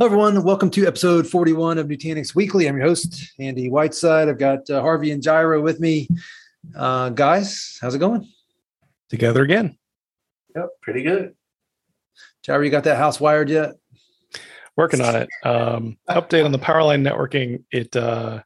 [0.00, 0.42] Hello, everyone.
[0.44, 2.66] Welcome to episode 41 of Nutanix Weekly.
[2.66, 4.30] I'm your host, Andy Whiteside.
[4.30, 6.08] I've got uh, Harvey and Jairo with me.
[6.74, 8.26] Uh, guys, how's it going?
[9.10, 9.76] Together again.
[10.56, 11.34] Yep, pretty good.
[12.42, 13.74] Jairo, you got that house wired yet?
[14.74, 15.28] Working on it.
[15.44, 17.64] Um, update on the Powerline networking.
[17.70, 18.40] It uh,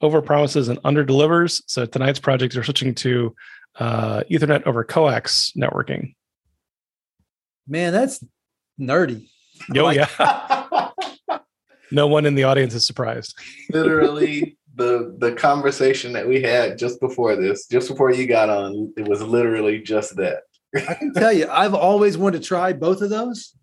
[0.00, 1.60] over promises and underdelivers.
[1.66, 3.36] So tonight's projects are switching to
[3.78, 6.14] uh, Ethernet over coax networking.
[7.68, 8.24] Man, that's
[8.80, 9.28] nerdy.
[9.76, 10.08] Oh, yeah.
[11.94, 13.38] no one in the audience is surprised.
[13.70, 18.92] literally, the the conversation that we had just before this, just before you got on,
[18.96, 20.42] it was literally just that.
[20.88, 23.54] I can tell you, I've always wanted to try both of those,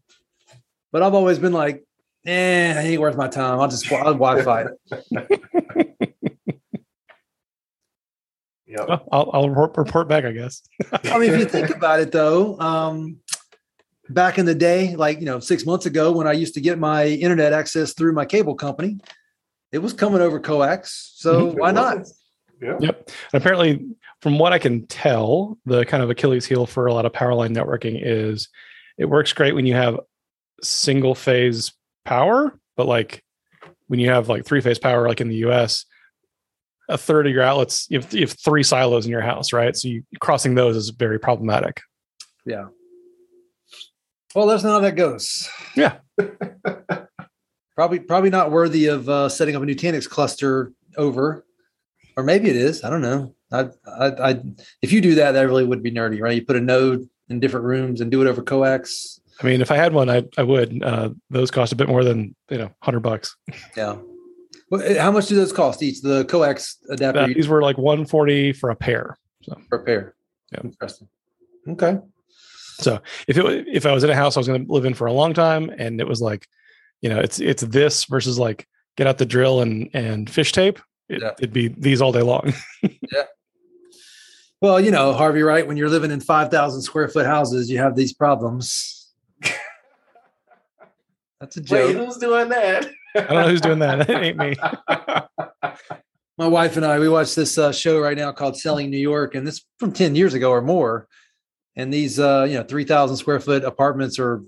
[0.91, 1.83] but I've always been like,
[2.25, 3.59] eh, it ain't worth my time.
[3.59, 5.41] I'll just I'll Wi-Fi it.
[8.71, 8.87] Yep.
[8.87, 10.63] Well, I'll, I'll report, report back, I guess.
[11.03, 13.17] I mean, if you think about it, though, um,
[14.13, 16.79] back in the day, like you know, six months ago, when I used to get
[16.79, 18.99] my internet access through my cable company,
[19.71, 21.13] it was coming over coax.
[21.15, 21.59] So Mhm.
[21.59, 22.07] why not?
[22.61, 22.77] Yeah.
[22.79, 23.09] Yep.
[23.33, 23.85] And apparently,
[24.21, 27.33] from what I can tell, the kind of Achilles heel for a lot of power
[27.33, 28.49] line networking is
[28.97, 29.99] it works great when you have
[30.61, 31.73] single phase
[32.05, 33.23] power, but like
[33.87, 35.85] when you have like three phase power, like in the US,
[36.87, 39.75] a third of your outlets, you have, you have three silos in your house, right?
[39.75, 41.81] So you crossing those is very problematic.
[42.45, 42.67] Yeah.
[44.35, 45.49] Well, that's not how that goes.
[45.75, 45.97] Yeah.
[47.75, 51.45] Probably, probably not worthy of uh, setting up a Nutanix cluster over,
[52.17, 52.83] or maybe it is.
[52.83, 53.33] I don't know.
[53.51, 54.41] I, I, I,
[54.81, 56.35] if you do that, that really would be nerdy, right?
[56.35, 59.19] You put a node in different rooms and do it over coax.
[59.41, 60.83] I mean, if I had one, I, I would.
[60.83, 63.35] Uh, those cost a bit more than, you know, 100 bucks.
[63.75, 63.95] Yeah.
[64.69, 66.01] Well, eh, how much do those cost each?
[66.01, 69.17] The coax adapter Uh, these were like 140 for a pair.
[69.69, 70.13] prepare.
[70.51, 70.59] Yeah.
[70.65, 71.07] Interesting.
[71.69, 71.97] Okay.
[72.77, 74.93] So if it if I was in a house I was going to live in
[74.93, 76.47] for a long time, and it was like,
[77.01, 80.79] you know, it's it's this versus like get out the drill and and fish tape,
[81.09, 81.31] it, Yeah.
[81.39, 82.53] it'd be these all day long.
[83.11, 83.23] Yeah.
[84.61, 85.65] Well, you know, Harvey, right?
[85.65, 89.11] When you're living in 5,000 square foot houses, you have these problems.
[91.39, 91.95] That's a Wait, joke.
[92.05, 92.87] who's doing that?
[93.15, 94.07] I don't know who's doing that.
[94.07, 94.55] It ain't me.
[96.37, 99.33] My wife and I, we watch this uh, show right now called Selling New York,
[99.35, 101.07] and this from 10 years ago or more.
[101.75, 104.43] And these, uh, you know, 3,000 square foot apartments or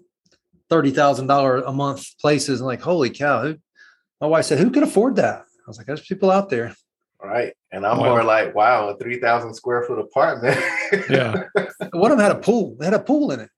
[0.70, 2.60] $30,000 a month places.
[2.60, 3.44] And like, holy cow.
[3.44, 3.56] Who,
[4.22, 5.42] my wife said, who could afford that?
[5.42, 6.76] I was like, there's people out there.
[7.22, 7.54] Right.
[7.72, 8.10] And I'm Wow.
[8.10, 10.60] more like, wow, a 3,000 square foot apartment.
[11.10, 11.44] Yeah.
[11.94, 12.76] One of them had a pool.
[12.78, 13.50] They had a pool in it.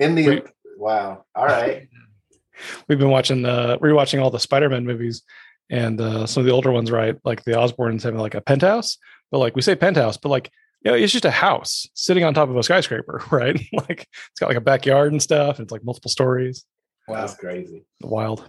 [0.00, 0.42] In the, We-
[0.76, 1.24] wow.
[1.34, 1.88] All right.
[2.88, 5.22] We've been watching the, rewatching all the Spider-Man movies
[5.70, 7.16] and uh some of the older ones, right?
[7.24, 8.98] Like the Osborns having like a penthouse,
[9.32, 10.50] but like we say penthouse, but like
[10.84, 13.60] you know, it's just a house sitting on top of a skyscraper, right?
[13.72, 16.64] like it's got like a backyard and stuff, and it's like multiple stories.
[17.08, 17.84] That's crazy.
[18.02, 18.48] Wild.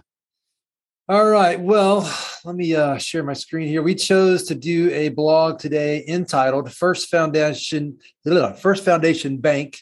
[1.08, 1.60] All right.
[1.60, 2.12] Well,
[2.44, 3.82] let me uh, share my screen here.
[3.82, 7.98] We chose to do a blog today entitled "First Foundation
[8.30, 9.78] ugh, First Foundation Bank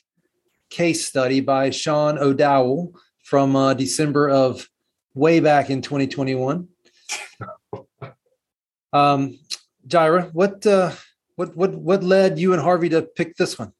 [0.71, 2.95] Case Study" by Sean O'Dowell
[3.25, 4.69] from uh, December of
[5.15, 6.69] way back in 2021.
[8.93, 9.41] Um,
[9.89, 10.93] Jairo, what uh,
[11.37, 13.73] what what what led you and Harvey to pick this one?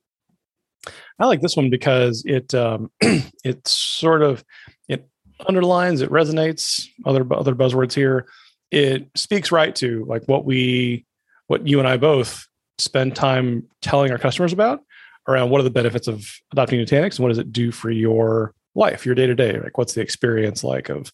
[1.19, 4.45] I like this one because it um, it sort of
[4.89, 5.09] it
[5.47, 6.87] underlines, it resonates.
[7.05, 8.27] Other other buzzwords here.
[8.71, 11.07] It speaks right to like what we,
[11.47, 12.47] what you and I both
[12.79, 14.81] spend time telling our customers about
[15.29, 18.53] around what are the benefits of adopting Nutanix and what does it do for your
[18.75, 19.61] life, your day to day.
[19.61, 21.13] Like what's the experience like of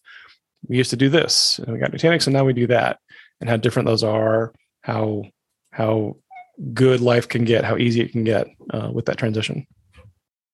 [0.67, 2.99] we used to do this and we got Nutanix and now we do that,
[3.39, 4.53] and how different those are.
[4.81, 5.25] How
[5.71, 6.17] how
[6.73, 9.65] good life can get, how easy it can get uh, with that transition.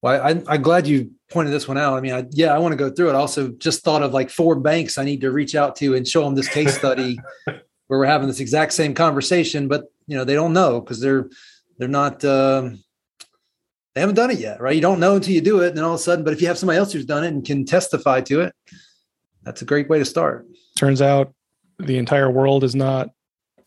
[0.01, 1.95] Well, I, I'm glad you pointed this one out.
[1.95, 3.13] I mean, I, yeah, I want to go through it.
[3.13, 6.07] I also just thought of like four banks I need to reach out to and
[6.07, 7.19] show them this case study
[7.88, 11.29] where we're having this exact same conversation, but you know they don't know because they're
[11.78, 12.84] they're not um,
[13.96, 14.75] they haven't done it yet, right?
[14.75, 16.23] You don't know until you do it, and then all of a sudden.
[16.23, 18.53] But if you have somebody else who's done it and can testify to it,
[19.43, 20.46] that's a great way to start.
[20.78, 21.34] Turns out
[21.79, 23.09] the entire world is not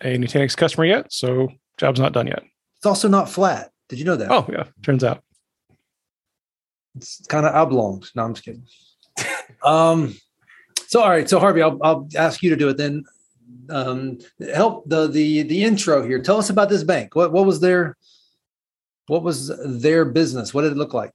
[0.00, 1.49] a Nutanix customer yet, so
[1.81, 2.43] job's not done yet.
[2.77, 3.71] It's also not flat.
[3.88, 4.31] Did you know that?
[4.31, 5.23] Oh yeah, turns out.
[6.94, 8.12] It's kind of oblongs.
[8.15, 8.67] No, I'm just kidding.
[9.65, 10.15] um,
[10.87, 13.05] so all right, so Harvey, I'll, I'll ask you to do it then.
[13.69, 14.19] Um,
[14.55, 16.21] help the the the intro here.
[16.21, 17.17] Tell us about this bank.
[17.17, 17.97] What what was their
[19.06, 20.53] what was their business?
[20.53, 21.15] What did it look like?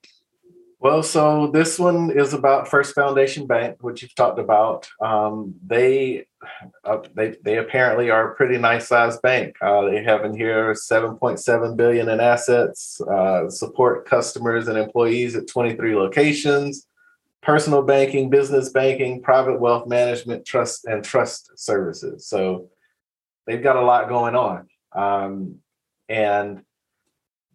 [0.85, 4.87] Well, so this one is about First Foundation Bank, which you've talked about.
[5.01, 6.27] Um, they,
[6.83, 9.55] uh, they they apparently are a pretty nice sized bank.
[9.59, 13.01] Uh, they have in here 7.7 billion in assets.
[13.01, 16.85] Uh, support customers and employees at 23 locations.
[17.41, 22.27] personal banking, business banking, private wealth management, trust and trust services.
[22.27, 22.69] So
[23.47, 24.67] they've got a lot going on.
[24.95, 25.61] Um,
[26.07, 26.61] and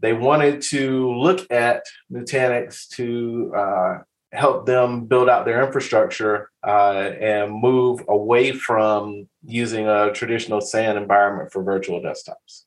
[0.01, 3.99] they wanted to look at Nutanix to uh,
[4.33, 10.97] help them build out their infrastructure uh, and move away from using a traditional SAN
[10.97, 12.65] environment for virtual desktops.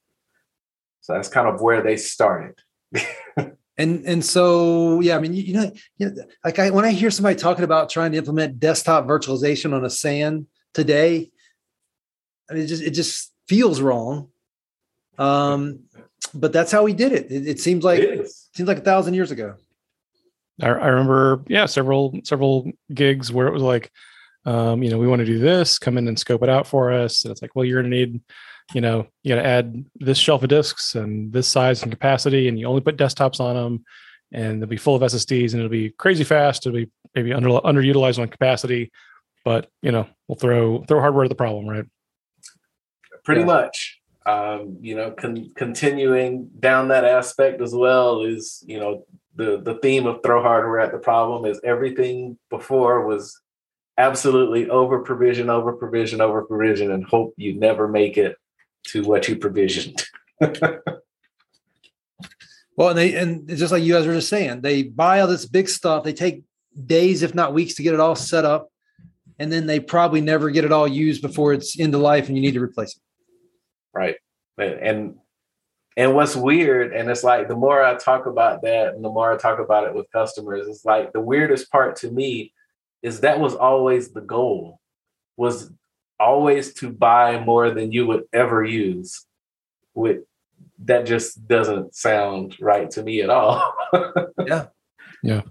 [1.01, 2.56] So that's kind of where they started.
[3.77, 6.91] and and so yeah, I mean, you, you, know, you know, like I when I
[6.91, 11.31] hear somebody talking about trying to implement desktop virtualization on a SAN today,
[12.50, 14.30] I mean, it just it just feels wrong.
[15.18, 15.81] Um,
[16.33, 17.31] but that's how we did it.
[17.31, 19.56] It, it seems like it seems like a thousand years ago.
[20.62, 23.91] I, I remember, yeah, several several gigs where it was like,
[24.45, 26.91] um, you know, we want to do this, come in and scope it out for
[26.91, 27.24] us.
[27.24, 28.21] And it's like, well, you're going to need,
[28.74, 32.47] you know, you got to add this shelf of disks and this size and capacity,
[32.47, 33.85] and you only put desktops on them,
[34.31, 36.65] and they'll be full of SSDs, and it'll be crazy fast.
[36.65, 38.91] It'll be maybe under underutilized on capacity,
[39.45, 41.85] but you know, we'll throw throw hardware at the problem, right?
[43.24, 43.47] Pretty yeah.
[43.47, 44.01] much.
[44.25, 49.06] Um, you know, con- continuing down that aspect as well is, you know,
[49.36, 53.42] the the theme of throw hardware at the problem is everything before was
[53.98, 58.36] absolutely over provision, over provision, over provision, and hope you never make it
[58.86, 60.04] to what you provisioned.
[60.40, 60.80] well,
[62.90, 65.69] and they and just like you guys were just saying, they buy all this big
[65.69, 66.04] stuff.
[66.04, 66.44] They take
[66.86, 68.69] days, if not weeks, to get it all set up,
[69.40, 72.42] and then they probably never get it all used before it's into life, and you
[72.42, 73.02] need to replace it.
[73.94, 74.16] Right,
[74.57, 75.16] and
[75.95, 79.31] and what's weird, and it's like the more I talk about that and the more
[79.31, 82.54] I talk about it with customers, it's like the weirdest part to me
[83.01, 84.80] is that was always the goal,
[85.38, 85.72] was
[86.19, 89.25] always to buy more than you would ever use.
[89.94, 90.22] With
[90.86, 93.74] that just doesn't sound right to me at all.
[94.48, 94.68] yeah.
[95.22, 95.42] Yeah.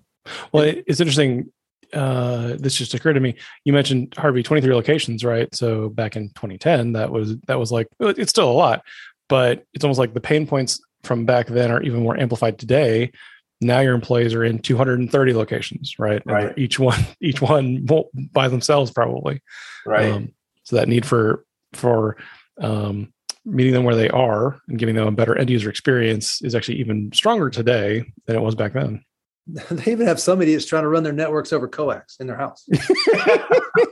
[0.51, 1.53] Well, it's interesting.
[1.93, 3.37] Uh, this just occurred to me.
[3.65, 5.53] You mentioned Harvey 23 locations, right?
[5.55, 8.83] So back in 2010, that was that was like it's still a lot,
[9.29, 13.13] but it's almost like the pain points from back then are even more amplified today.
[13.61, 16.23] Now your employees are in 230 locations right?
[16.27, 16.49] Right.
[16.49, 17.87] and each one each one
[18.33, 19.43] by themselves probably.
[19.87, 20.11] Right.
[20.11, 20.33] Um,
[20.65, 22.17] so that need for for
[22.61, 23.13] um,
[23.45, 26.79] meeting them where they are and giving them a better end user experience is actually
[26.79, 29.05] even stronger today than it was back then
[29.71, 32.67] they even have some idiots trying to run their networks over coax in their house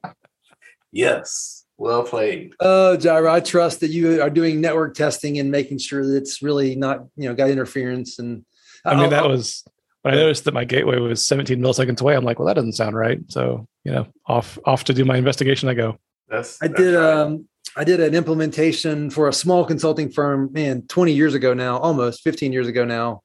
[0.92, 2.54] yes well played.
[2.60, 6.42] Oh, Jairo, I trust that you are doing network testing and making sure that it's
[6.42, 8.20] really not, you know, got interference.
[8.20, 8.46] And
[8.86, 9.64] I mean, that was
[10.04, 12.16] when I noticed that my gateway was 17 milliseconds away.
[12.16, 13.20] I'm like, well, that doesn't sound right.
[13.30, 15.70] So, you know, off off to do my investigation.
[15.70, 15.98] I go.
[16.30, 16.96] That's, I did.
[16.96, 17.04] Right.
[17.04, 21.78] Um, I did an implementation for a small consulting firm, man, 20 years ago now,
[21.80, 23.22] almost 15 years ago now.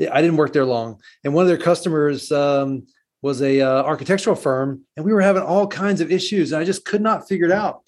[0.00, 2.86] I didn't work there long, and one of their customers um,
[3.22, 6.64] was a uh, architectural firm, and we were having all kinds of issues, and I
[6.64, 7.82] just could not figure it out.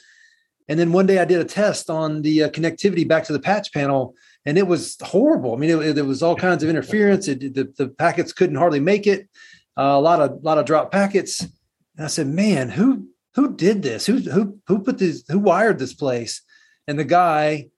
[0.68, 3.40] And then one day I did a test on the uh, connectivity back to the
[3.40, 4.14] patch panel,
[4.44, 5.54] and it was horrible.
[5.54, 7.28] I mean, it, it was all kinds of interference.
[7.28, 9.28] It, the, the packets couldn't hardly make it.
[9.76, 11.40] Uh, a lot of lot of drop packets.
[11.40, 14.06] And I said, "Man, who who did this?
[14.06, 15.24] Who who who put this?
[15.28, 16.42] Who wired this place?"
[16.86, 17.68] And the guy,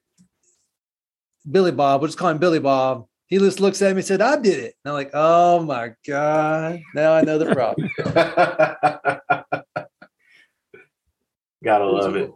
[1.48, 3.06] Billy Bob, we'll just call him Billy Bob.
[3.30, 5.92] He just looks at me and said, "I did it." And I'm like, "Oh my
[6.06, 7.88] god!" Now I know the problem.
[11.62, 12.32] Gotta love it.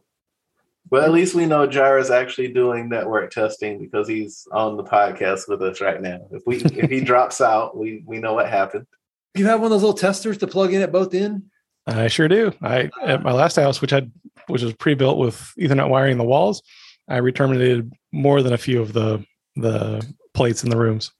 [0.90, 5.48] Well, at least we know is actually doing network testing because he's on the podcast
[5.48, 6.28] with us right now.
[6.30, 8.86] If we if he drops out, we we know what happened.
[9.34, 11.42] You have one of those little testers to plug in at both end.
[11.88, 12.52] I sure do.
[12.62, 14.12] I at my last house, which had
[14.46, 16.62] which was pre-built with Ethernet wiring in the walls,
[17.08, 19.24] I re-terminated more than a few of the
[19.56, 21.12] the plates in the rooms.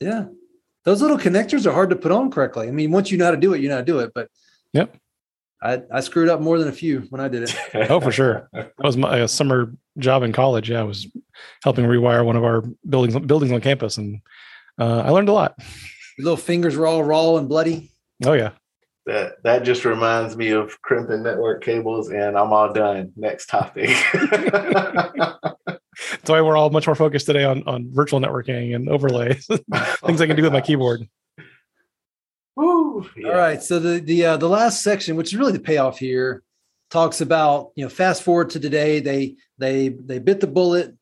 [0.00, 0.26] Yeah,
[0.84, 2.66] those little connectors are hard to put on correctly.
[2.66, 4.12] I mean, once you know how to do it, you know how to do it.
[4.14, 4.28] But
[4.72, 4.96] yep,
[5.62, 7.56] I, I screwed up more than a few when I did it.
[7.90, 8.48] oh, for sure.
[8.52, 10.70] That was my summer job in college.
[10.70, 11.06] Yeah, I was
[11.62, 14.20] helping rewire one of our buildings buildings on campus, and
[14.78, 15.54] uh, I learned a lot.
[16.18, 17.92] Your little fingers were all raw and bloody.
[18.24, 18.50] Oh yeah.
[19.06, 23.12] That that just reminds me of crimping network cables, and I'm all done.
[23.16, 23.90] Next topic.
[26.10, 29.46] That's why we're all much more focused today on on virtual networking and overlays,
[30.04, 31.08] things I can do with my keyboard.
[32.56, 33.28] Woo, yeah.
[33.28, 33.62] All right.
[33.62, 36.42] So the the uh, the last section, which is really the payoff here,
[36.90, 39.00] talks about you know fast forward to today.
[39.00, 40.94] They they they bit the bullet.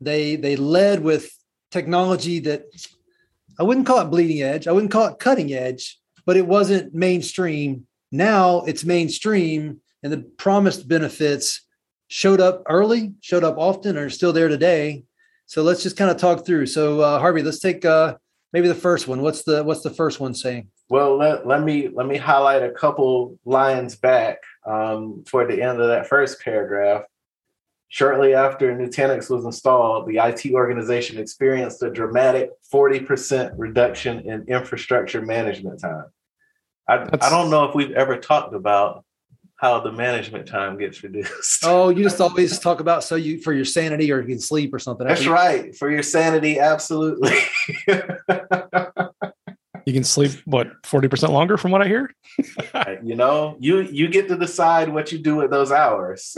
[0.00, 1.32] They they led with
[1.70, 2.64] technology that
[3.58, 4.68] I wouldn't call it bleeding edge.
[4.68, 7.86] I wouldn't call it cutting edge, but it wasn't mainstream.
[8.10, 11.62] Now it's mainstream, and the promised benefits
[12.12, 15.02] showed up early, showed up often, and are still there today.
[15.46, 16.66] So let's just kind of talk through.
[16.66, 18.16] So uh, Harvey, let's take uh,
[18.52, 19.22] maybe the first one.
[19.22, 20.68] What's the what's the first one saying?
[20.90, 25.80] Well, let, let me let me highlight a couple lines back um, toward the end
[25.80, 27.04] of that first paragraph.
[27.88, 35.22] Shortly after Nutanix was installed, the IT organization experienced a dramatic 40% reduction in infrastructure
[35.22, 36.04] management time.
[36.86, 39.04] I, I don't know if we've ever talked about
[39.62, 41.64] how the management time gets reduced.
[41.64, 44.74] Oh, you just always talk about so you for your sanity or you can sleep
[44.74, 45.06] or something.
[45.06, 45.74] That's right.
[45.76, 47.36] For your sanity, absolutely.
[49.86, 52.10] you can sleep what 40% longer from what I hear?
[52.74, 56.36] Uh, you know, you you get to decide what you do with those hours.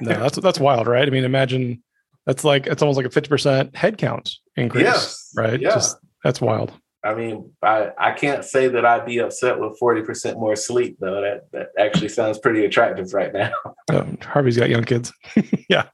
[0.00, 1.06] no, that's that's wild, right?
[1.06, 1.82] I mean, imagine
[2.24, 5.32] that's like it's almost like a 50% headcount increase, yes.
[5.36, 5.60] right?
[5.60, 5.74] Yeah.
[5.74, 6.72] Just that's wild.
[7.04, 11.20] I mean, I, I can't say that I'd be upset with 40% more sleep though.
[11.20, 13.50] That that actually sounds pretty attractive right now.
[13.90, 15.12] oh, Harvey's got young kids.
[15.68, 15.88] yeah.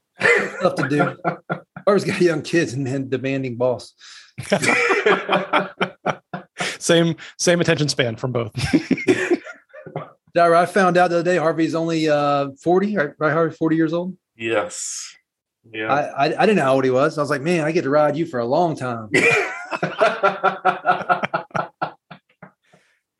[0.59, 1.15] Stuff to do.
[1.85, 3.93] Harvey's got young kids and then demanding boss.
[6.77, 8.51] same same attention span from both.
[10.37, 13.09] I found out the other day Harvey's only uh 40, right?
[13.17, 14.15] Right, Harvey, 40 years old.
[14.35, 15.15] Yes.
[15.71, 15.93] Yeah.
[15.93, 17.17] I, I, I didn't know how old he was.
[17.17, 19.09] I was like, man, I get to ride you for a long time.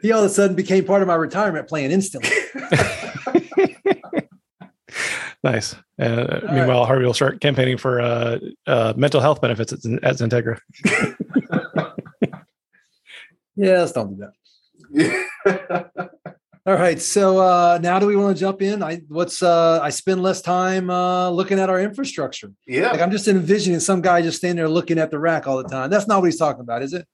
[0.02, 2.30] he all of a sudden became part of my retirement plan instantly.
[5.44, 5.76] nice.
[6.00, 6.88] Uh, meanwhile, right.
[6.88, 10.60] Harvey will start campaigning for uh, uh, mental health benefits at, at Xentegra.
[13.56, 14.28] yeah, let's don't do
[14.96, 16.12] that.
[16.70, 17.02] All right.
[17.02, 18.84] So uh, now do we want to jump in?
[18.84, 22.52] I what's uh, I spend less time uh, looking at our infrastructure.
[22.68, 22.92] Yeah.
[22.92, 25.68] Like I'm just envisioning some guy just standing there looking at the rack all the
[25.68, 25.90] time.
[25.90, 27.08] That's not what he's talking about, is it?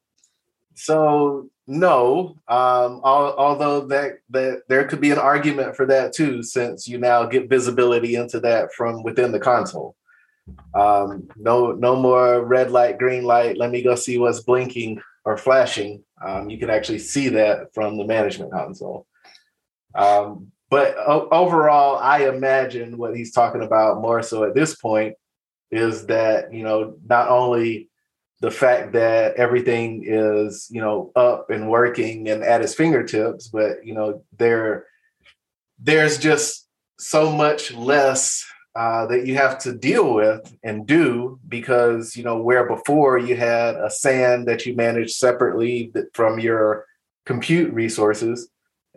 [0.74, 6.86] So no, um, although that that there could be an argument for that too, since
[6.86, 9.96] you now get visibility into that from within the console.
[10.74, 13.56] Um, no, no more red light, green light.
[13.58, 16.04] Let me go see what's blinking or flashing.
[16.22, 19.08] Um, you can actually see that from the management console.
[19.96, 25.16] Um, but o- overall, I imagine what he's talking about more so at this point
[25.72, 27.90] is that you know not only
[28.42, 33.86] the fact that everything is you know up and working and at his fingertips but
[33.86, 34.86] you know there
[35.80, 36.68] there's just
[37.00, 42.42] so much less uh, that you have to deal with and do because you know
[42.42, 46.86] where before you had a SAN that you managed separately from your
[47.26, 48.50] compute resources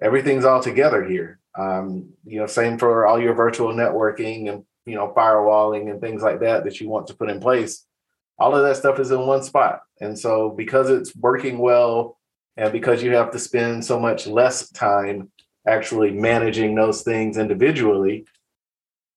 [0.02, 4.95] everything's all together here um, you know same for all your virtual networking and you
[4.95, 7.87] know firewalling and things like that that you want to put in place
[8.38, 9.83] all of that stuff is in one spot.
[10.00, 12.19] And so because it's working well
[12.57, 15.31] and because you have to spend so much less time
[15.67, 18.26] actually managing those things individually,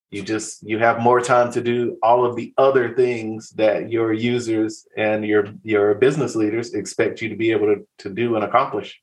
[0.09, 4.11] you just you have more time to do all of the other things that your
[4.11, 8.43] users and your your business leaders expect you to be able to, to do and
[8.43, 8.99] accomplish.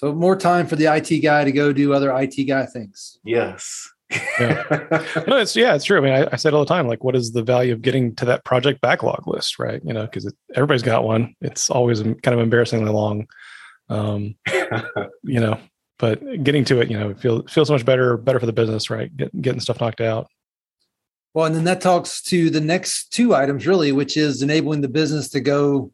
[0.00, 3.18] So more time for the IT guy to go do other IT guy things.
[3.22, 4.64] Yes yeah.
[5.26, 5.98] no, it's yeah, it's true.
[5.98, 8.14] I mean, I, I said all the time, like, what is the value of getting
[8.16, 9.80] to that project backlog list, right?
[9.84, 11.34] You know, because everybody's got one.
[11.40, 13.26] It's always kind of embarrassingly long,
[13.88, 14.34] um,
[15.22, 15.58] you know.
[15.98, 18.90] But getting to it, you know, feel feels so much better, better for the business,
[18.90, 19.14] right?
[19.16, 20.28] Get, getting stuff knocked out.
[21.34, 24.88] Well, and then that talks to the next two items, really, which is enabling the
[24.88, 25.92] business to go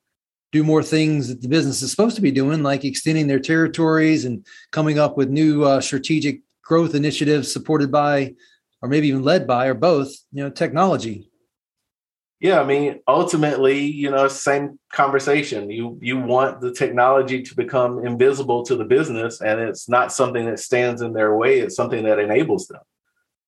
[0.52, 4.24] do more things that the business is supposed to be doing, like extending their territories
[4.24, 8.34] and coming up with new uh, strategic growth initiatives supported by
[8.82, 11.30] or maybe even led by or both you know technology.
[12.40, 15.70] Yeah i mean ultimately you know same conversation.
[15.70, 20.44] You you want the technology to become invisible to the business and it's not something
[20.46, 21.60] that stands in their way.
[21.60, 22.82] It's something that enables them.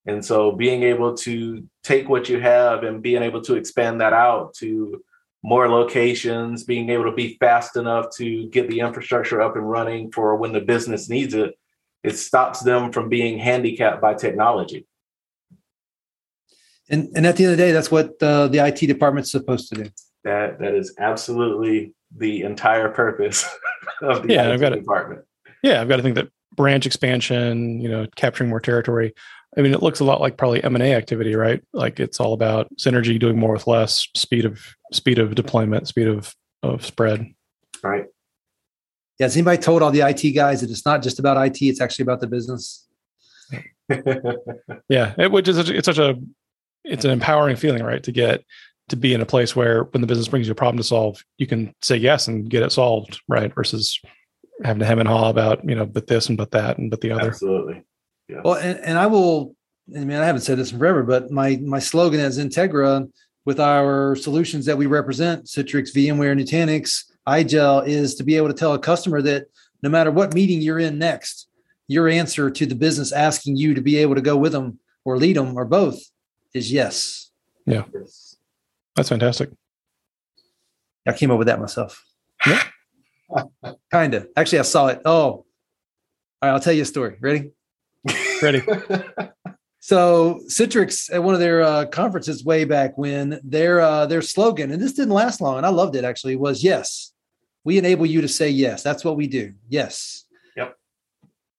[0.07, 4.15] And so being able to take what you have and being able to expand that
[4.15, 5.03] out to
[5.43, 10.11] more locations being able to be fast enough to get the infrastructure up and running
[10.11, 11.55] for when the business needs it
[12.03, 14.87] it stops them from being handicapped by technology.
[16.91, 19.69] And, and at the end of the day, that's what uh, the IT department's supposed
[19.71, 19.91] to do.
[20.25, 23.45] That that is absolutely the entire purpose
[24.03, 25.23] of the yeah, IT I've got department.
[25.45, 29.13] To, yeah, I've got to think that branch expansion, you know, capturing more territory.
[29.59, 31.61] I mean, it looks a lot like probably M and A activity, right?
[31.73, 34.61] Like it's all about synergy, doing more with less, speed of
[34.93, 37.27] speed of deployment, speed of of spread.
[37.83, 38.05] Right.
[39.19, 41.81] Yeah, has anybody told all the IT guys that it's not just about IT; it's
[41.81, 42.87] actually about the business?
[44.89, 46.15] yeah, it, which is it's such a
[46.85, 48.03] it's an empowering feeling, right?
[48.05, 48.45] To get
[48.91, 51.25] to be in a place where when the business brings you a problem to solve,
[51.37, 53.53] you can say yes and get it solved, right?
[53.53, 54.01] Versus
[54.63, 57.01] having to hem and haw about you know, but this and but that and but
[57.01, 57.29] the other.
[57.29, 57.83] Absolutely.
[58.29, 58.41] Yeah.
[58.45, 59.55] Well, and, and I will.
[59.97, 63.11] I mean, I haven't said this in forever, but my my slogan is Xentegra
[63.45, 68.55] with our solutions that we represent: Citrix, VMware, Nutanix, IGEL is to be able to
[68.55, 69.47] tell a customer that
[69.83, 71.49] no matter what meeting you're in next,
[71.87, 75.19] your answer to the business asking you to be able to go with them or
[75.19, 75.99] lead them or both
[76.55, 77.31] is yes.
[77.67, 77.85] Yeah.
[78.97, 79.51] That's fantastic.
[81.07, 82.05] I came up with that myself.
[82.47, 82.63] Yeah.
[83.91, 84.29] kind of.
[84.37, 85.01] Actually, I saw it.
[85.05, 85.47] Oh, all
[86.43, 86.51] right.
[86.51, 87.17] I'll tell you a story.
[87.21, 87.53] Ready?
[88.43, 88.63] Ready.
[89.81, 94.71] so Citrix at one of their uh, conferences way back when their uh, their slogan,
[94.71, 97.13] and this didn't last long, and I loved it actually, was yes.
[97.65, 98.83] We enable you to say yes.
[98.83, 99.53] That's what we do.
[99.69, 100.25] Yes.
[100.57, 100.77] Yep.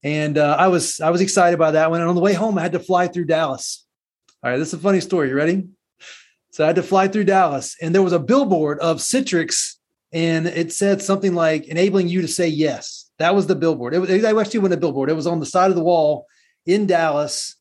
[0.03, 2.01] And uh, I was I was excited by that one.
[2.01, 3.85] And on the way home, I had to fly through Dallas.
[4.41, 5.29] All right, this is a funny story.
[5.29, 5.67] You ready?
[6.51, 9.75] So I had to fly through Dallas, and there was a billboard of Citrix,
[10.11, 13.11] and it said something like enabling you to say yes.
[13.19, 13.93] That was the billboard.
[13.93, 15.09] It, was, it actually wasn't a billboard.
[15.09, 16.25] It was on the side of the wall
[16.73, 17.55] in Dallas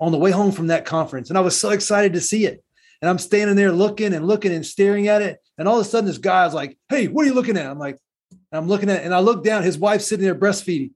[0.00, 1.28] on the way home from that conference.
[1.28, 2.62] And I was so excited to see it.
[3.00, 5.38] And I'm standing there looking and looking and staring at it.
[5.58, 7.66] And all of a sudden, this guy's like, Hey, what are you looking at?
[7.66, 7.98] I'm like,
[8.52, 10.92] I'm looking at, it, and I look down, his wife's sitting there breastfeeding.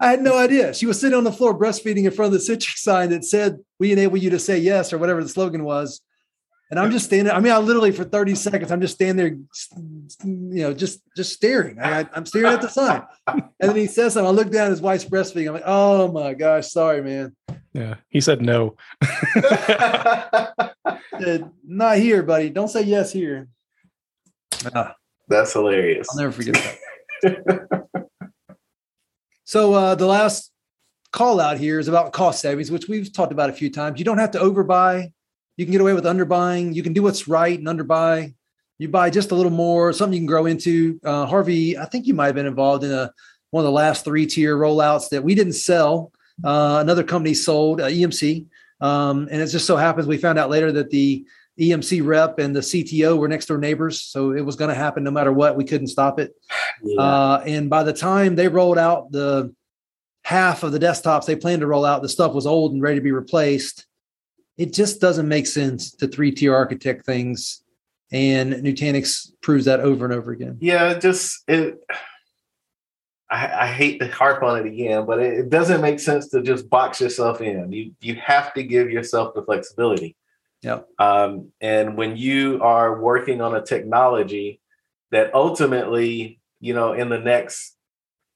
[0.00, 0.74] I had no idea.
[0.74, 3.58] She was sitting on the floor breastfeeding in front of the Citrix sign that said,
[3.78, 6.00] We enable you to say yes, or whatever the slogan was.
[6.70, 7.32] And I'm just standing.
[7.32, 9.36] I mean, I literally for 30 seconds, I'm just standing there,
[10.24, 11.78] you know, just just staring.
[11.78, 13.02] I, am staring at the sign.
[13.26, 14.26] And then he says something.
[14.26, 15.48] I look down, at his wife's breastfeeding.
[15.48, 17.36] I'm like, oh my gosh, sorry, man.
[17.72, 17.96] Yeah.
[18.08, 18.76] He said no.
[21.20, 22.50] said, Not here, buddy.
[22.50, 23.48] Don't say yes here.
[24.74, 24.94] Ah,
[25.28, 26.08] That's hilarious.
[26.10, 26.78] I'll never forget
[27.22, 27.88] that.
[29.44, 30.50] So uh, the last
[31.12, 33.98] call out here is about cost savings, which we've talked about a few times.
[33.98, 35.12] You don't have to overbuy.
[35.56, 36.74] You can get away with underbuying.
[36.74, 38.34] You can do what's right and underbuy.
[38.78, 40.98] You buy just a little more, something you can grow into.
[41.04, 43.12] Uh, Harvey, I think you might have been involved in a
[43.50, 46.10] one of the last three tier rollouts that we didn't sell.
[46.42, 48.46] Uh, another company sold uh, EMC,
[48.80, 51.24] um, and it just so happens we found out later that the
[51.60, 55.04] EMC rep and the CTO were next door neighbors, so it was going to happen
[55.04, 55.56] no matter what.
[55.56, 56.32] We couldn't stop it.
[56.82, 57.00] Yeah.
[57.00, 59.54] Uh, and by the time they rolled out the
[60.24, 62.96] half of the desktops they planned to roll out, the stuff was old and ready
[62.96, 63.86] to be replaced.
[64.56, 67.62] It just doesn't make sense to three tier architect things,
[68.12, 70.58] and Nutanix proves that over and over again.
[70.60, 71.78] Yeah, just it.
[73.30, 76.42] I, I, hate to harp on it again, but it, it doesn't make sense to
[76.42, 77.72] just box yourself in.
[77.72, 80.14] You you have to give yourself the flexibility.
[80.62, 80.80] Yeah.
[80.98, 84.60] Um, and when you are working on a technology
[85.10, 87.76] that ultimately, you know, in the next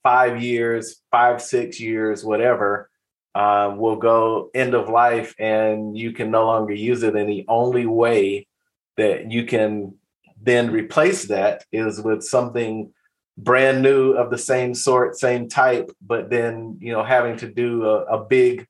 [0.02, 2.90] five years, five, six years, whatever,
[3.38, 7.14] um, will go end of life and you can no longer use it.
[7.14, 8.48] And the only way
[8.96, 9.94] that you can
[10.42, 12.92] then replace that is with something
[13.36, 17.84] brand new of the same sort, same type, but then, you know, having to do
[17.86, 18.66] a, a big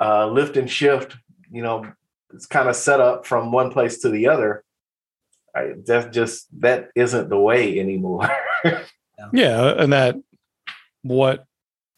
[0.00, 1.14] uh, lift and shift,
[1.50, 1.86] you know,
[2.32, 4.64] it's kind of set up from one place to the other.
[5.54, 8.30] I, that's just that isn't the way anymore.
[9.34, 10.16] yeah, and that
[11.02, 11.44] what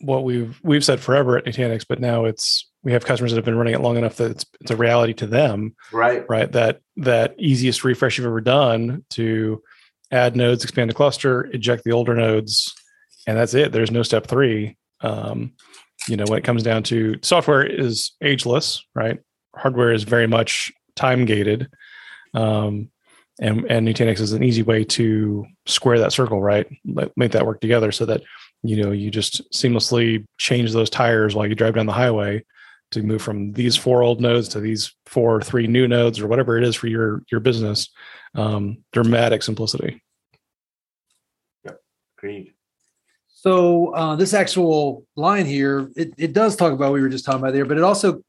[0.00, 3.44] what we've we've said forever at Nutanix, but now it's we have customers that have
[3.44, 5.74] been running it long enough that it's it's a reality to them.
[5.92, 6.24] Right.
[6.28, 6.50] Right.
[6.52, 9.62] That that easiest refresh you've ever done to
[10.10, 12.74] add nodes, expand a cluster, eject the older nodes,
[13.26, 13.72] and that's it.
[13.72, 14.76] There's no step three.
[15.00, 15.52] Um,
[16.08, 19.18] you know, when it comes down to software is ageless, right?
[19.56, 21.68] hardware is very much time gated.
[22.34, 22.90] Um,
[23.40, 26.66] and, and Nutanix is an easy way to square that circle, right?
[27.16, 28.22] Make that work together so that
[28.68, 32.44] you know you just seamlessly change those tires while you drive down the highway
[32.92, 36.26] to move from these four old nodes to these four or three new nodes or
[36.26, 37.88] whatever it is for your your business.
[38.34, 40.02] Um, dramatic simplicity.
[41.64, 41.80] Yep,
[42.18, 42.52] agreed.
[43.28, 47.24] So uh, this actual line here, it, it does talk about what we were just
[47.24, 48.22] talking about there, but it also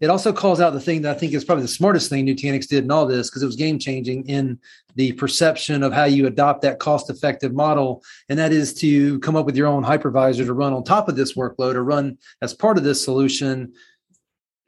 [0.00, 2.68] it also calls out the thing that I think is probably the smartest thing Nutanix
[2.68, 4.58] did in all this because it was game changing in
[4.94, 8.02] the perception of how you adopt that cost effective model.
[8.28, 11.16] And that is to come up with your own hypervisor to run on top of
[11.16, 13.72] this workload or run as part of this solution.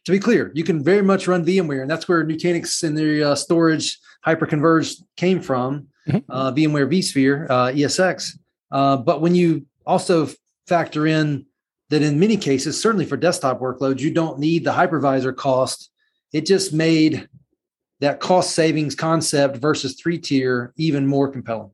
[0.07, 3.29] To be clear, you can very much run VMware, and that's where Nutanix and their
[3.29, 6.19] uh, storage hyperconverged came from, mm-hmm.
[6.29, 8.39] uh, VMware vSphere, uh, ESX.
[8.73, 10.29] Uh, but when you also
[10.67, 11.47] factor in
[11.91, 15.91] that in many cases, certainly for desktop workloads, you don't need the hypervisor cost.
[16.33, 17.29] It just made
[17.99, 21.73] that cost savings concept versus three tier even more compelling.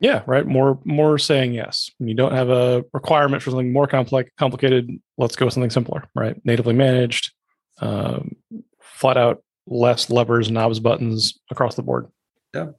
[0.00, 0.44] Yeah, right.
[0.44, 1.88] More more saying yes.
[1.98, 4.90] When You don't have a requirement for something more complex, complicated.
[5.16, 6.44] Let's go with something simpler, right?
[6.44, 7.32] Natively managed,
[7.80, 8.34] um,
[8.80, 12.08] flat out less levers, knobs, buttons across the board.
[12.52, 12.72] Yeah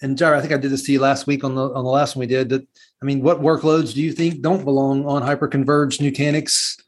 [0.00, 1.90] and Jairo, I think I did this to you last week on the on the
[1.90, 2.48] last one we did.
[2.48, 2.66] That
[3.02, 6.80] I mean, what workloads do you think don't belong on hyperconverged Nutanix?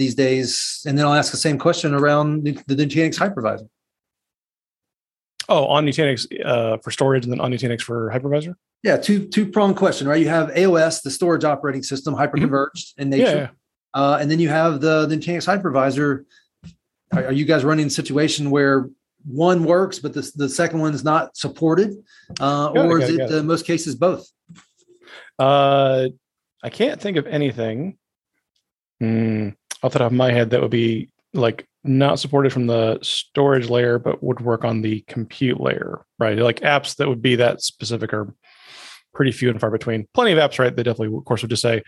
[0.00, 0.82] these days?
[0.86, 3.68] And then I'll ask the same question around the, Nutanix hypervisor.
[5.48, 8.54] Oh, on Nutanix uh, for storage and then on Nutanix for hypervisor?
[8.82, 10.20] Yeah, two two prong question, right?
[10.20, 13.02] You have AOS, the storage operating system, hyperconverged mm-hmm.
[13.02, 13.24] in nature.
[13.24, 13.48] Yeah, yeah.
[13.92, 16.24] Uh, and then you have the, the Nutanix hypervisor.
[17.12, 18.88] Are, are, you guys running a situation where
[19.24, 21.96] one works, but the, the second one is not supported?
[22.40, 24.26] Uh, or is it, it, in most cases both?
[25.38, 26.08] Uh,
[26.62, 27.98] I can't think of anything
[29.02, 32.98] mm, off the top of my head that would be like not supported from the
[33.02, 36.36] storage layer, but would work on the compute layer, right?
[36.36, 38.34] Like apps that would be that specific are
[39.14, 40.06] pretty few and far between.
[40.14, 40.74] Plenty of apps, right?
[40.74, 41.82] They definitely, of course, would just say,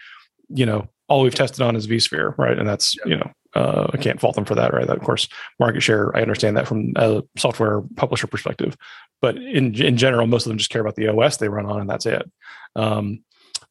[0.49, 2.59] you know, all we've tested on is vSphere, right?
[2.59, 3.03] And that's, yeah.
[3.07, 4.87] you know, uh, I can't fault them for that, right?
[4.87, 8.77] That, of course, market share, I understand that from a software publisher perspective.
[9.21, 11.81] But in in general, most of them just care about the OS they run on,
[11.81, 12.31] and that's it.
[12.77, 13.25] Um,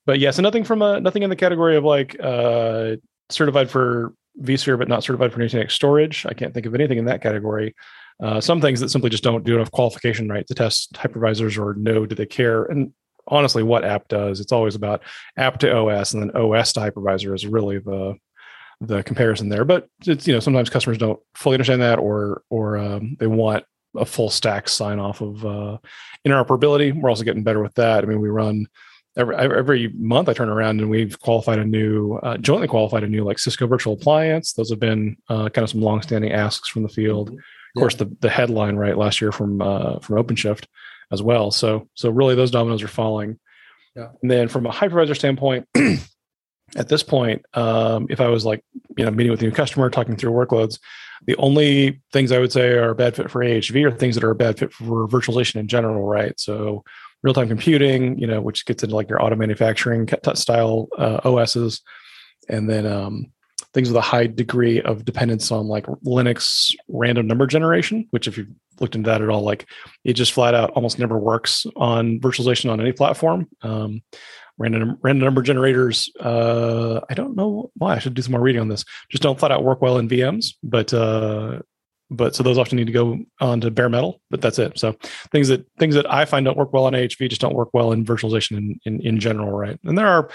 [0.05, 2.95] but yeah, so nothing from a nothing in the category of like uh,
[3.29, 6.25] certified for vSphere, but not certified for Nutanix storage.
[6.25, 7.75] I can't think of anything in that category.
[8.21, 11.73] Uh, some things that simply just don't do enough qualification right to test hypervisors or
[11.73, 12.65] no, do they care.
[12.65, 12.93] And
[13.27, 15.01] honestly, what app does, it's always about
[15.37, 18.15] app to OS, and then OS to hypervisor is really the
[18.81, 19.63] the comparison there.
[19.63, 23.63] But it's you know sometimes customers don't fully understand that, or or um, they want
[23.95, 25.77] a full stack sign off of uh,
[26.27, 26.99] interoperability.
[26.99, 28.03] We're also getting better with that.
[28.03, 28.67] I mean, we run
[29.17, 33.07] every every month I turn around and we've qualified a new uh, jointly qualified a
[33.07, 34.53] new like Cisco virtual appliance.
[34.53, 37.29] Those have been uh, kind of some longstanding asks from the field.
[37.29, 37.37] Mm-hmm.
[37.77, 40.65] Of course, the the headline right last year from uh, from OpenShift
[41.11, 41.51] as well.
[41.51, 43.39] So so really those dominoes are falling.
[43.95, 44.09] Yeah.
[44.21, 45.67] And then from a hypervisor standpoint,
[46.75, 48.63] at this point, um, if I was like
[48.97, 50.79] you know meeting with a new customer, talking through workloads,
[51.25, 54.23] the only things I would say are a bad fit for AHV are things that
[54.23, 56.39] are a bad fit for virtualization in general, right?
[56.39, 56.83] So
[57.23, 61.81] real time computing, you know, which gets into like your auto manufacturing style uh, OSs,
[62.49, 63.31] and then um,
[63.73, 68.37] things with a high degree of dependence on like Linux random number generation, which if
[68.37, 69.67] you've looked into that at all, like
[70.03, 73.47] it just flat out almost never works on virtualization on any platform.
[73.61, 74.01] Um,
[74.57, 78.61] random random number generators, uh, I don't know why I should do some more reading
[78.61, 78.83] on this.
[79.09, 81.59] Just don't flat out work well in VMs, but uh,
[82.11, 84.93] but so those often need to go on to bare metal but that's it so
[85.31, 87.93] things that things that i find don't work well on ahv just don't work well
[87.93, 90.29] in virtualization in in, in general right and there are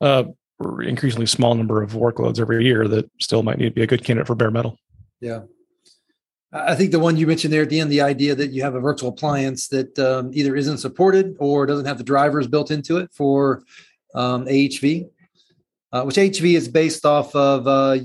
[0.00, 0.22] uh
[0.60, 4.04] increasingly small number of workloads every year that still might need to be a good
[4.04, 4.78] candidate for bare metal.
[5.20, 5.42] Yeah.
[6.52, 8.74] I think the one you mentioned there at the end the idea that you have
[8.74, 12.96] a virtual appliance that um, either isn't supported or doesn't have the drivers built into
[12.96, 13.62] it for
[14.14, 15.08] um, ahv
[15.92, 17.98] uh, which ahv is based off of uh,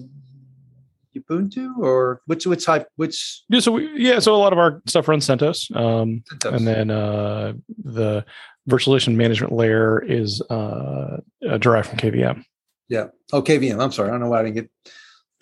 [1.16, 4.82] Ubuntu or which which type which yeah so we, yeah so a lot of our
[4.88, 6.56] stuff runs CentOS, um, CentOS.
[6.56, 8.26] and then uh, the
[8.70, 11.18] virtualization management layer is uh,
[11.60, 12.44] derived from KVM.
[12.90, 13.08] Yeah.
[13.32, 13.82] Oh, KVM.
[13.82, 14.10] I'm sorry.
[14.10, 14.70] I don't know why I didn't get.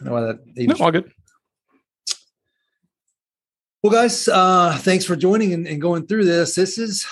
[0.01, 0.39] I know why that.
[0.55, 1.11] No, all good.
[3.83, 6.53] Well, guys, uh, thanks for joining and, and going through this.
[6.53, 7.05] This is,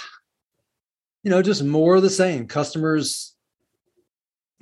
[1.24, 2.48] you know, just more of the same.
[2.48, 3.36] Customers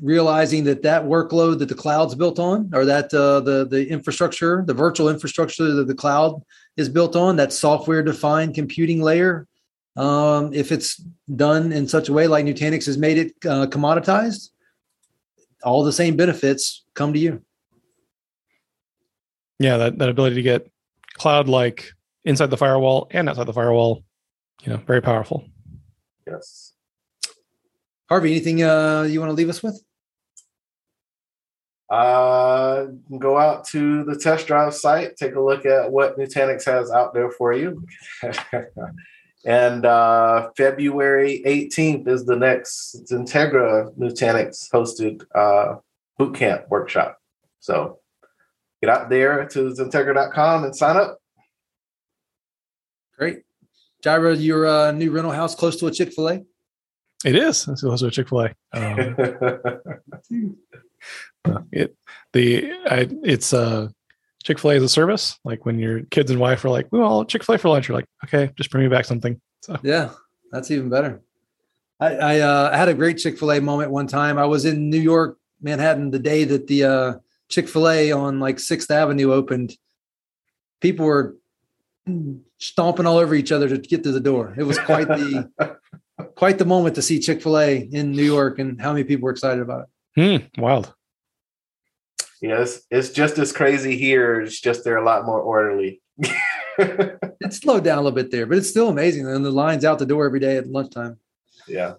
[0.01, 4.63] realizing that that workload that the cloud's built on or that uh, the the infrastructure
[4.67, 6.41] the virtual infrastructure that the cloud
[6.75, 9.47] is built on that software defined computing layer
[9.95, 10.97] um, if it's
[11.36, 14.49] done in such a way like nutanix has made it uh, commoditized
[15.63, 17.41] all the same benefits come to you.
[19.57, 20.71] Yeah that, that ability to get
[21.15, 21.91] cloud like
[22.23, 24.03] inside the firewall and outside the firewall
[24.62, 25.49] you know very powerful.
[26.27, 26.73] Yes
[28.10, 29.82] harvey anything uh, you want to leave us with
[31.89, 36.91] uh, go out to the test drive site, take a look at what Nutanix has
[36.91, 37.86] out there for you.
[39.46, 45.78] and uh, February 18th is the next Xentegra Nutanix hosted uh,
[46.20, 47.17] bootcamp workshop.
[47.60, 48.00] So
[48.82, 51.20] get out there to xentegra.com and sign up.
[53.17, 53.43] Great.
[54.04, 56.43] Jairo, your uh, new rental house close to a Chick fil A?
[57.25, 57.67] It is.
[57.67, 58.53] It's to a Chick fil A.
[58.73, 59.15] Um,
[61.71, 61.95] it
[62.34, 63.89] the I, it's uh
[64.43, 65.39] Chick Fil A as a service.
[65.43, 67.97] Like when your kids and wife are like, "Well, Chick Fil A for lunch," you're
[67.97, 70.12] like, "Okay, just bring me back something." So yeah,
[70.51, 71.21] that's even better.
[71.99, 74.38] I I, uh, had a great Chick Fil A moment one time.
[74.38, 77.13] I was in New York, Manhattan, the day that the uh,
[77.49, 79.75] Chick Fil A on like Sixth Avenue opened.
[80.80, 81.36] People were
[82.60, 84.53] stomping all over each other to get to the door.
[84.58, 85.51] It was quite the
[86.38, 89.26] quite the moment to see Chick Fil A in New York and how many people
[89.26, 90.50] were excited about it.
[90.56, 90.93] Hmm, wild.
[92.41, 94.41] Yes, it's just as crazy here.
[94.41, 96.02] It's just they're a lot more orderly.
[96.78, 99.28] it slowed down a little bit there, but it's still amazing.
[99.28, 101.17] And the lines out the door every day at lunchtime.
[101.67, 101.95] Yeah.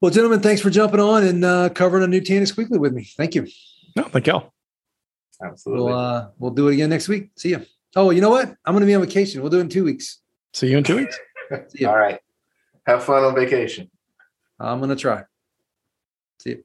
[0.00, 3.04] Well, gentlemen, thanks for jumping on and uh, covering a Nutanix Weekly with me.
[3.16, 3.46] Thank you.
[3.94, 4.52] No, thank y'all.
[5.44, 5.84] Absolutely.
[5.84, 7.30] We'll, uh, we'll do it again next week.
[7.36, 7.64] See you.
[7.94, 8.48] Oh, you know what?
[8.64, 9.42] I'm going to be on vacation.
[9.42, 10.20] We'll do it in two weeks.
[10.54, 11.18] See you in two weeks.
[11.86, 12.18] All right.
[12.86, 13.90] Have fun on vacation.
[14.58, 15.22] I'm going to try.
[16.40, 16.64] See you.